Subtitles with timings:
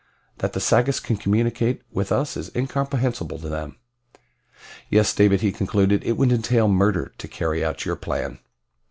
[0.39, 3.75] That the Sagoths can communicate with us is incomprehensible to them.
[4.89, 8.39] "Yes, David," he concluded, "it would entail murder to carry out your plan."